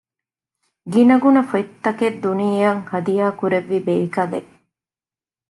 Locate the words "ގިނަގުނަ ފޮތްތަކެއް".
0.91-2.17